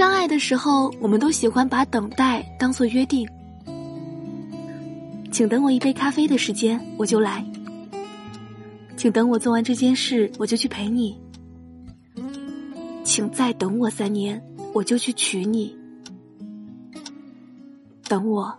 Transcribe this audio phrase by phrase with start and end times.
[0.00, 3.28] 相爱的时候，我们都喜欢把等待当做约定。
[5.30, 7.44] 请等我一杯咖啡的时间，我就来。
[8.96, 11.20] 请等我做完这件事，我就去陪你。
[13.04, 14.42] 请再等我三年，
[14.72, 15.76] 我就去娶你。
[18.04, 18.58] 等我，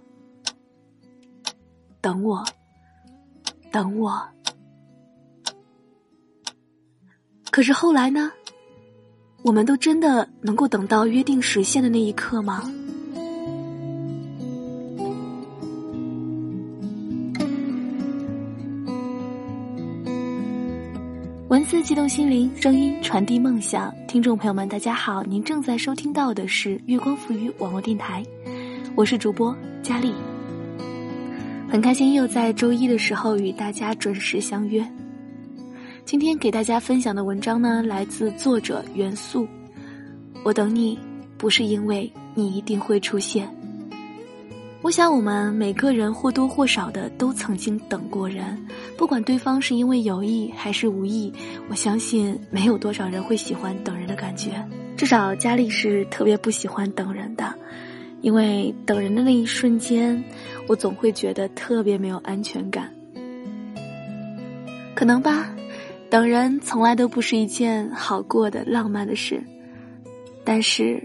[2.01, 2.45] 等我，
[3.71, 4.21] 等我。
[7.49, 8.31] 可是后来呢？
[9.43, 12.71] 我们都真的能够等到约定实现的那一刻吗？
[21.47, 23.93] 文字激动心灵，声音传递梦想。
[24.07, 28.23] 听众朋友们，大家好，您正在收听到的是月光浮语网络电台，
[28.95, 30.13] 我是主播佳丽。
[31.67, 34.85] 很开心又在周一的时候与大家准时相约。
[36.11, 39.47] 今天给大家分享的文章呢，来自作者元素。
[40.43, 40.99] 我等你，
[41.37, 43.49] 不是因为你一定会出现。
[44.81, 48.61] 我想，我们每个人或多或少的都曾经等过人，
[48.97, 51.31] 不管对方是因为有意还是无意。
[51.69, 54.51] 我相信，没有多少人会喜欢等人的感觉。
[54.97, 57.55] 至少佳丽是特别不喜欢等人的，
[58.19, 60.21] 因为等人的那一瞬间，
[60.67, 62.91] 我总会觉得特别没有安全感。
[64.93, 65.47] 可能吧。
[66.11, 69.41] 等人从来都不是一件好过的浪漫的事，
[70.43, 71.01] 但是，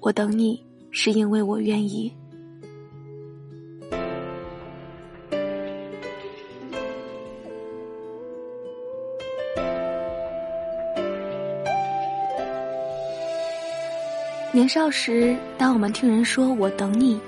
[0.00, 0.58] 我等你
[0.90, 2.10] 是因为我愿意。
[14.50, 17.20] 年少时，当我们听人说我等你，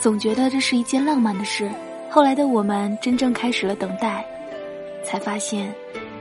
[0.00, 1.70] 总觉得这是一件浪漫的事。
[2.10, 4.26] 后来的我们真正开始了等待，
[5.04, 5.72] 才发现。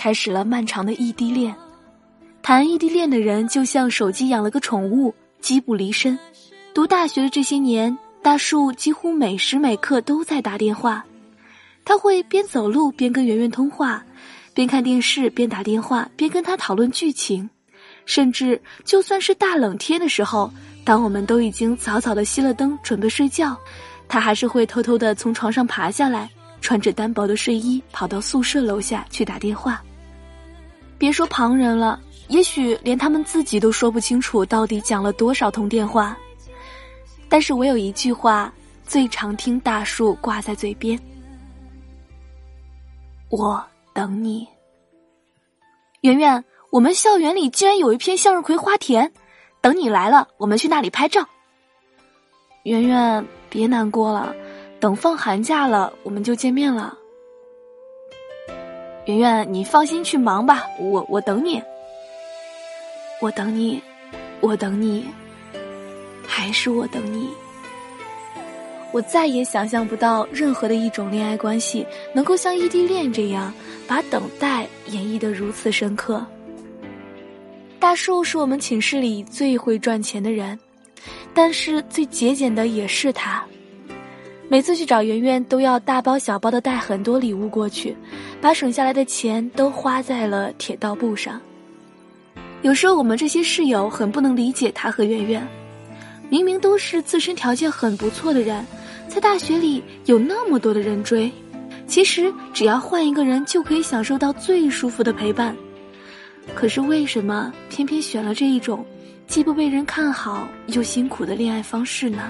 [0.00, 1.54] 开始了漫长的异地恋。
[2.40, 6.18] 谈异地恋的人就像手机养了个宠物，机不离身。
[6.72, 11.04] 读大学的这些年，大树几乎每时每刻都在打电话。
[11.84, 14.02] 他会边走路边跟圆圆通话，
[14.54, 17.50] 边看电视边打电话，边跟他讨论剧情。
[18.06, 20.50] 甚至就算是大冷天的时候，
[20.82, 23.54] 当我们都已经早早的熄了灯准备睡觉，
[24.08, 26.30] 他还是会偷偷的从床上爬下来。
[26.62, 29.82] 穿着单薄的睡衣跑到宿舍楼下去打电话。
[31.00, 36.14] 别说旁人了，也许连他们自己都说不清楚到底讲了多少通电话。
[37.26, 38.52] 但是我有一句话
[38.84, 41.00] 最常听大树挂在嘴边：
[43.30, 44.46] 我等你。
[46.02, 49.10] 圆圆，我们校园里竟然有一片向日葵花田，
[49.62, 51.26] 等你来了，我们去那里拍照。
[52.64, 54.34] 圆圆，别难过了。
[54.78, 56.94] 等放寒假了，我们就见面了。
[59.06, 61.62] 圆圆，你放心去忙吧，我我等你。
[63.20, 63.82] 我等你，
[64.40, 65.06] 我等你，
[66.26, 67.28] 还是我等你。
[68.92, 73.52] 我再也想象不到任何的一种恋爱关系能够像异地恋这样，
[73.86, 76.24] 把等待演绎的如此深刻。
[77.78, 80.58] 大树是我们寝室里最会赚钱的人，
[81.32, 83.44] 但是最节俭的也是他。
[84.50, 87.96] 每次去找圆圆，都要大包小包的带很多礼物过去，
[88.40, 91.40] 把省下来的钱都花在了铁道部上。
[92.62, 95.46] 有时候我们这些室友很不能理解他和圆圆，
[96.28, 98.66] 明明都是自身条件很不错的人，
[99.06, 101.30] 在大学里有那么多的人追，
[101.86, 105.56] 其实只要换一个人就可以享受到最舒服的陪伴。
[106.56, 108.84] 可是为什么偏偏选了这一种
[109.28, 112.28] 既不被人看好又辛苦的恋爱方式呢？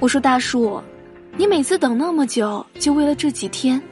[0.00, 0.80] 我说大树，
[1.36, 3.82] 你每次等那么久，就为了这几天？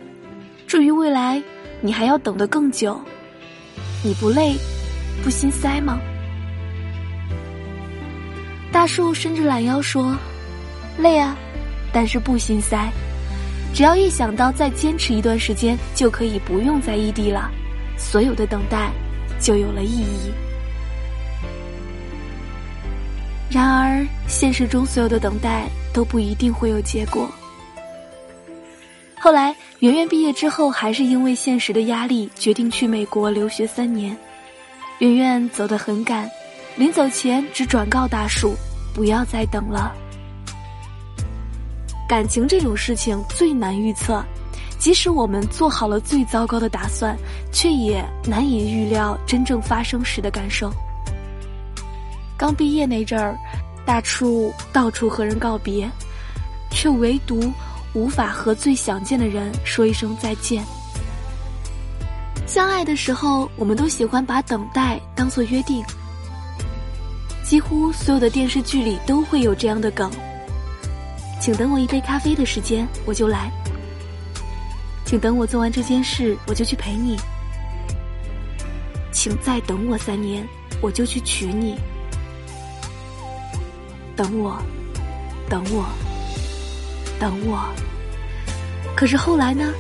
[0.64, 1.43] 至于未来，
[1.81, 3.00] 你还要等得更久，
[4.05, 4.55] 你不累，
[5.25, 5.99] 不心塞吗？
[8.70, 10.17] 大树伸着懒腰说
[10.97, 11.37] ：“累啊，
[11.93, 12.88] 但是不心塞。
[13.75, 17.50] 只要一想到再坚持一段时间，就可以不用再异地了，
[17.99, 18.93] 所有的等待
[19.41, 20.31] 就有了意义。”
[23.50, 25.69] 然而，现实中所有的等待。
[25.96, 27.26] 都不一定会有结果。
[29.19, 34.14] 后来，圆圆毕业之后，还是因为现实的压力，决定去美国留学三年。
[34.98, 36.31] 圆圆走得很赶，
[36.76, 38.54] 临走前只转告大树，
[38.94, 39.90] 不要再等了。
[42.06, 44.22] 感情这种事情最难预测，
[44.78, 47.16] 即使我们做好了最糟糕的打算，
[47.50, 50.70] 却也难以预料真正发生时的感受。
[52.37, 53.34] 刚毕业那阵儿，
[53.87, 55.88] 大处到处和人告别，
[56.71, 57.53] 却唯独
[57.94, 60.62] 无法和最想见的人说一声再见。
[62.47, 65.85] 相爱的时候，我们都喜欢把等待当做约定，
[67.44, 70.11] 几乎所有的电视剧里都会有这样的梗。
[71.41, 73.50] 请等我一杯咖啡的时间，我就来。
[75.05, 77.17] 请等我做完这件事，我就去陪你。
[79.12, 80.47] 请再等我三年，
[80.81, 81.79] 我就去娶你。
[84.16, 84.56] 等我，
[85.48, 85.84] 等我，
[87.20, 87.68] 等我。
[88.96, 89.72] 可是后来呢？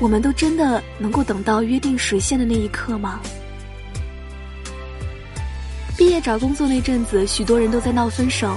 [0.00, 3.20] 我们都真的能够等到约定实现的那一刻吗？
[5.96, 8.56] 毕业找工作那阵子，许多人都在闹分手。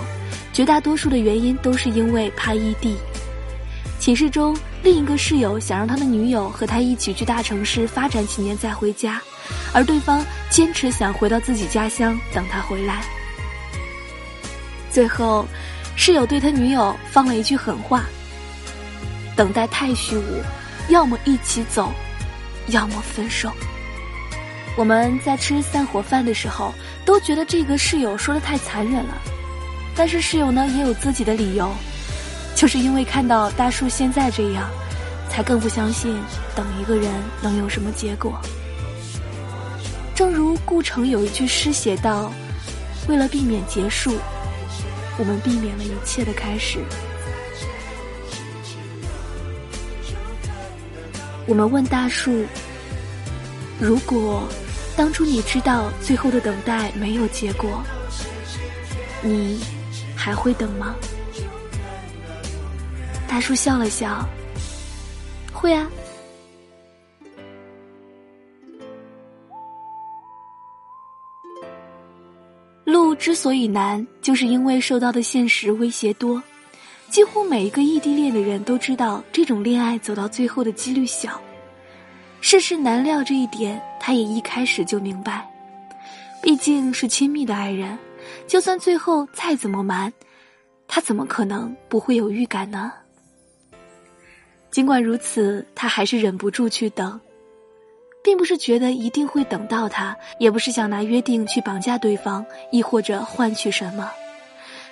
[0.53, 2.95] 绝大多数的原因都是因为怕异地。
[4.00, 9.21] 寝室中另一个室友想让他的女友和他一起去大城市发展几年再回家，
[9.73, 13.03] 而对方坚持想回到自己家乡等他回来。
[14.92, 15.46] 最后，
[15.96, 18.04] 室友对他女友放了一句狠话
[19.36, 20.42] ：“等待太虚无，
[20.90, 21.92] 要么一起走，
[22.68, 23.50] 要么分手。”
[24.78, 26.74] 我们在吃散伙饭的时候
[27.06, 29.14] 都觉得这个室友说的太残忍了。
[29.96, 31.74] 但是室友呢也有自己的理由，
[32.56, 34.70] 就是因为看到大树现在这样，
[35.30, 36.18] 才更不相信
[36.56, 37.12] 等一个人
[37.42, 38.40] 能有什么结果。
[40.16, 42.32] 正如顾城有一句诗写道
[43.10, 44.18] ：“为了避免结束，
[45.21, 46.79] 我们避免了一切的开始。”
[51.45, 52.44] 我们问大树
[53.79, 54.50] ：“如果
[54.97, 57.83] 当初你知道最后的等待没有结果，
[59.21, 59.62] 你？”
[60.13, 60.94] 还会等吗？
[63.27, 64.23] 大叔笑了笑，
[65.51, 65.89] 会啊。
[73.21, 76.41] 之所以难，就是因为受到的现实威胁多。
[77.07, 81.39] 几乎每一个异地恋的人都知道，这种恋爱走到最后的几率小。
[82.41, 85.47] 世事难料这一点，他也一开始就明白。
[86.41, 87.95] 毕竟是亲密的爱人。
[88.47, 90.12] 就算最后再怎么瞒，
[90.88, 92.91] 他怎么可能不会有预感呢？
[94.71, 97.21] 尽管如此，他还是忍不住去等，
[98.23, 104.09] 并不是觉得一定会等到他，也不是想拿约定去绑架对方，亦或者换取什么，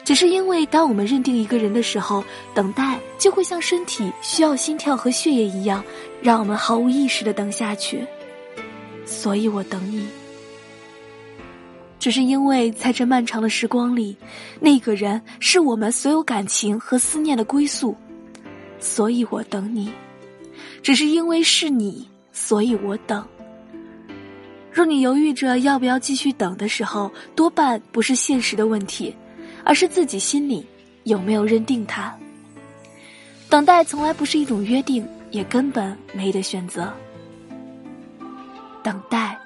[0.03, 2.23] 只是因为当我们认定一个人的时候，
[2.53, 5.83] 等待就会像身体需要心跳和血液一样，
[6.21, 8.05] 让我们毫无意识的等下去。
[9.05, 10.07] 所以我等你。
[11.99, 14.15] 只是因为在这漫长的时光里，
[14.59, 17.95] 那个人是我们所有感情和思念的归宿，
[18.79, 19.91] 所以我等你。
[20.81, 22.08] 只是因为是你，
[22.39, 23.27] 所以我等。
[24.71, 29.13] 若你犹豫着要不要继续等的时候，多半不是现实的问题，
[29.65, 30.65] 而是自己心里
[31.03, 32.15] 有没有认定他。
[33.49, 36.93] 等待从来不是一种约定，也根本没得选择。
[38.81, 39.37] 等待，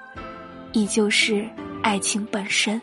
[0.74, 1.50] 依旧是。
[1.86, 2.82] 爱情本身，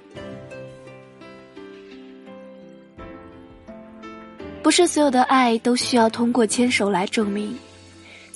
[4.62, 7.58] 不是所有的爱都需要通过牵手来证明。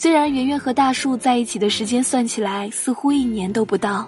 [0.05, 4.07] 虽然圆圆和大树在一起的时间算起来似乎一年都不到，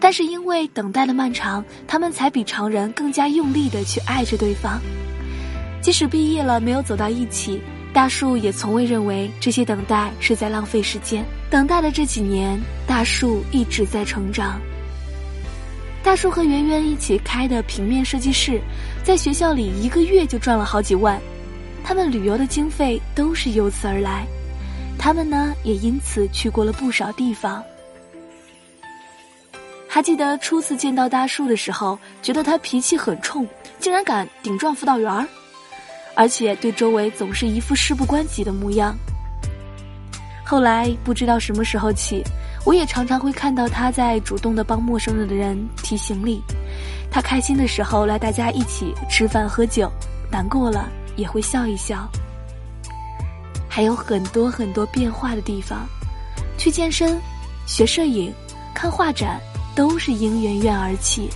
[0.00, 4.80] 但是因为等待的漫长，他们才比常人更加用力的去爱着对方。
[5.82, 7.60] 即使毕业了没有走到一起，
[7.92, 11.22] 大树也从未认为这些等待是在浪费时间。
[11.50, 14.58] 等待的这几年，大树一直在成长。
[16.02, 18.62] 大叔和圆圆一起开的平面设计室，
[19.02, 21.20] 在学校里一个月就赚了好几万，
[21.84, 24.26] 他们旅游的经费都是由此而来，
[25.04, 27.62] 他们呢也因此去过了不少地方。
[29.86, 33.46] 还记得初次见到大树的时候，觉得他脾气很冲，
[33.78, 35.28] 竟然敢顶撞辅导员儿，
[36.14, 38.96] 而且对周围总是一副事不关己的模样。
[40.42, 42.22] 后来不知道什么时候起。
[42.64, 46.40] 我也常常会看到他在主动的帮陌生人的人提行李，
[47.10, 49.86] 他开心的时候来大家一起吃饭喝酒，
[50.30, 52.10] 难过了也会笑一笑。
[53.74, 55.84] 还有很多很多变化的地方，
[56.56, 57.20] 去健身、
[57.66, 58.32] 学摄影、
[58.72, 59.40] 看画展，
[59.74, 61.28] 都是因圆圆而起。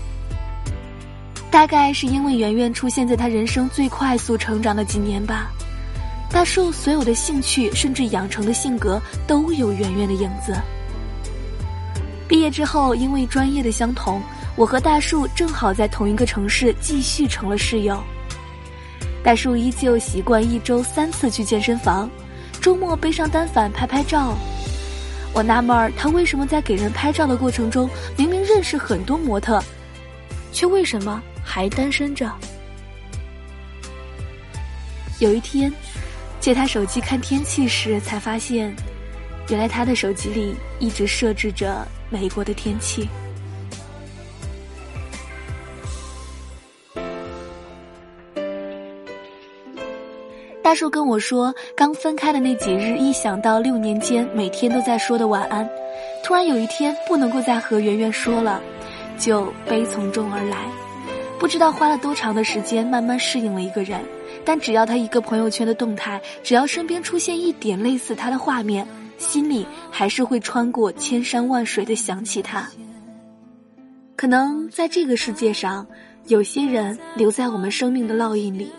[1.50, 5.50] 大概是因为圆圆出现在他人生最快速成长的几年吧，
[6.30, 10.56] 大树所有的兴趣甚至养成的性格都有圆圆的影子。
[12.28, 14.22] 毕业之后，因为专业的相同，
[14.54, 18.00] 我和大树正好在同一个城市，继续成了室友。
[19.24, 22.08] 大树依旧习惯一周三次去健身房，
[22.60, 24.36] 周末背上单反拍拍照。
[25.32, 29.62] 我纳闷儿，他为什么在给人拍照的过程中，明明认识很多模特，
[30.52, 32.30] 却为什么还单身着？
[35.18, 35.72] 有一天，
[36.40, 38.74] 借他手机看天气时，才发现，
[39.48, 43.08] 原来他的手机里一直设置着美国的天气。
[50.78, 55.68] 大树跟我说，刚分开的那几日，一想到六年间每天都在说的晚安，
[56.22, 58.62] 突然有一天不能够再和圆圆说了，
[59.18, 60.56] 就悲从中而来。
[61.36, 64.00] 不知道花了多长的时间，慢慢适应了一个人，
[64.44, 72.70] 但只要他一个朋友圈的动态，只要身边出现一点类似他的画面，心里还是会穿过千山万水的想起他。
[74.14, 75.84] 可能在这个世界上，
[76.28, 78.70] 有些人留在我们生命的烙印里。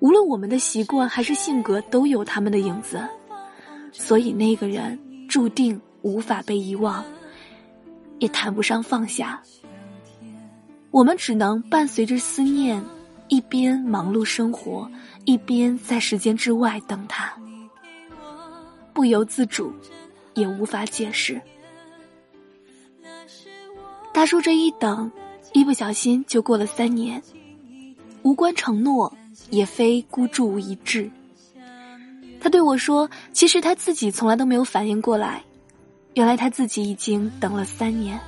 [0.00, 3.06] 无论我们的习惯还是性格，都有他们的影子，
[3.92, 7.04] 所以那个人注定无法被遗忘，
[8.18, 9.40] 也谈不上放下。
[10.90, 12.82] 我们只能伴随着思念，
[13.28, 14.90] 一边忙碌生活，
[15.26, 17.32] 一边在时间之外等他，
[18.94, 19.70] 不由自主，
[20.34, 21.40] 也无法解释。
[24.12, 25.12] 大叔这一等，
[25.52, 27.22] 一不小心就过了三年，
[28.22, 29.12] 无关承诺。
[29.48, 31.10] 也非孤注一掷。
[32.42, 35.42] 他对我说：“其实他自己从来都没有反应过来，
[36.14, 38.18] 原来他自己已经等了三年。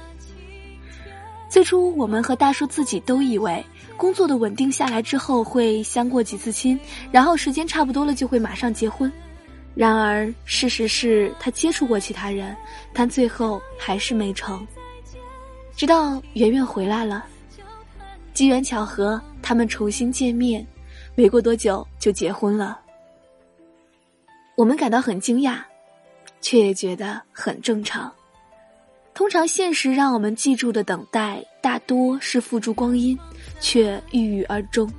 [1.48, 3.64] 最初，我们和大叔自己都以为
[3.96, 6.78] 工作的稳定下来之后会相过几次亲，
[7.10, 9.10] 然后时间差不多了就会马上结婚。
[9.74, 12.54] 然而，事实是他接触过其他人，
[12.92, 14.66] 但最后还是没成。
[15.74, 17.24] 直到圆圆回来了，
[18.34, 20.66] 机缘巧合，他们重新见面。”
[21.14, 22.80] 没过多久就结婚了，
[24.56, 25.58] 我们感到很惊讶，
[26.40, 28.10] 却也觉得很正常。
[29.12, 33.16] 通常现实让我们记住的等待，大多是付诸光阴，
[33.60, 34.90] 却郁郁而终。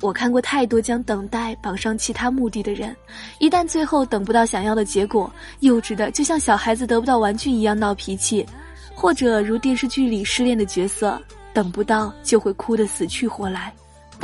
[0.00, 2.94] 我看过太多将等待绑上其他目的的人，
[3.38, 8.44] 一旦最后等不到想要的结果，幼稚的就像小孩子得不到玩具一样闹脾气，
[8.92, 13.72] 或者如电视剧里失恋的角色，等不到就会哭得死去活来。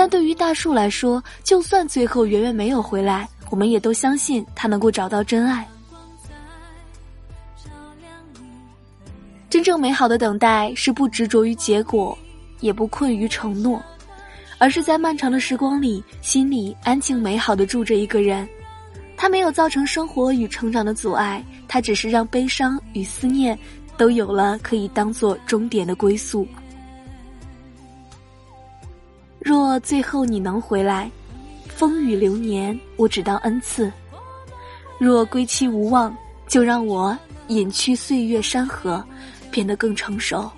[0.00, 5.68] 但对于大树来说，就算最后圆圆没有回来，我们也都相信他能够找到真爱。
[9.50, 12.16] 真正美好的等待是不执着于结果，
[12.60, 13.78] 也不困于承诺，
[14.56, 18.48] 而是在漫长的时光里，心里安静美好的住着一个人。
[19.18, 23.58] 他没有造成生活与成长的阻碍，他只是让悲伤与思念
[23.98, 26.48] 都有了可以当做终点的归宿。
[29.40, 31.10] 若最后你能回来，
[31.66, 33.90] 风雨流年我只当恩赐；
[34.98, 36.14] 若归期无望，
[36.46, 37.16] 就让我
[37.48, 39.02] 隐去岁月山河，
[39.50, 40.48] 变得更成熟。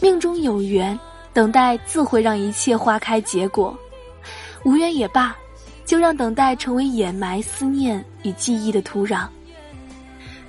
[0.00, 0.96] 命中有缘，
[1.32, 3.76] 等待自会让一切花开结果；
[4.64, 5.36] 无缘也罢，
[5.84, 9.26] 就让等待成为掩埋思念与记忆的土壤。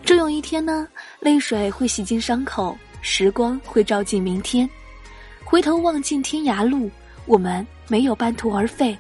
[0.04, 0.88] 终有一天呢，
[1.20, 4.70] 泪水会洗净伤口，时光会照进明天。
[5.50, 6.92] 回头望尽天涯路，
[7.26, 8.96] 我们没有半途而废，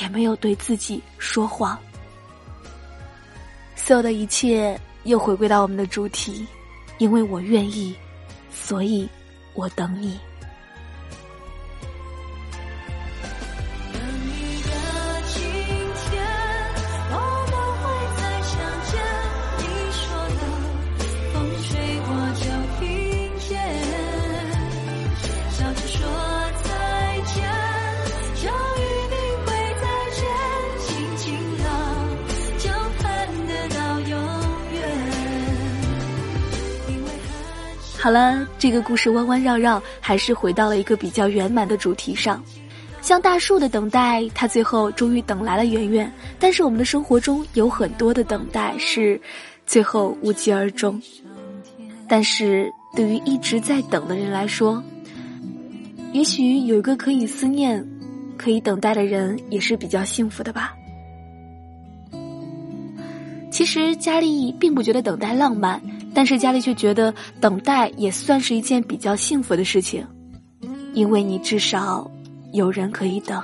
[0.00, 1.78] 也没有对自己说谎。
[3.76, 6.44] 所有的一切又回归到我们的主题，
[6.98, 7.94] 因为我愿意，
[8.52, 9.08] 所以
[9.54, 10.18] 我等你。
[38.02, 42.42] 好了，这个故事弯弯绕绕，还是回到了一个比较圆满的主题上。
[43.00, 46.12] 像大树的等待，他最后终于等来了圆圆。
[46.36, 49.20] 但是我们的生活中有很多的等待是
[49.66, 51.00] 最后无疾而终。
[52.08, 54.82] 但是对于一直在等的人来说，
[56.12, 57.88] 也许有一个可以思念、
[58.36, 60.74] 可以等待的人，也是比较幸福的吧。
[63.52, 65.80] 其实佳丽并不觉得等待浪漫。
[66.14, 70.06] 但是家里却觉得等待也算是一件比较幸福的事情，
[70.94, 72.10] 因为你至少
[72.52, 73.42] 有人可以等。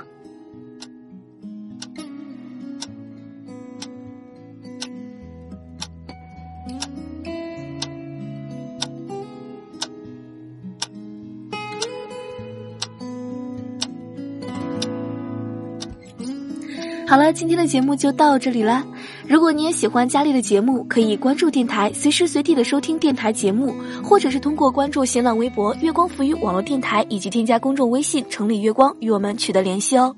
[17.07, 18.85] 好了，今天的节目就到这里了。
[19.29, 30.15] 如果你也喜欢佳丽的节目，可以关注电台，随时随地的收听电台节目，或者是通过关注新浪微博“月光浮语网络电台”以及添加公众微信“城里月光”与我们取得联系哦。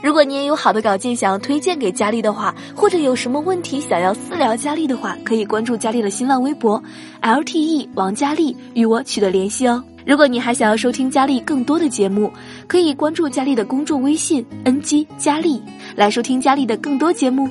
[0.00, 6.80] 如果你也有好的稿件想要推荐给佳丽的话，或者有什么问题想要私聊佳丽的话，可以关注佳丽的新浪微博
[7.20, 9.82] “LTE 王佳丽”与我取得联系哦。
[10.06, 12.30] 如果你还想要收听佳丽更多的节目，
[12.68, 15.60] 可以关注佳丽的公众微信 “NG 佳丽”
[15.96, 17.48] 来收听佳丽的更多节目。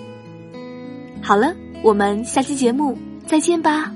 [1.22, 3.94] 好了，我们下期节目再见吧。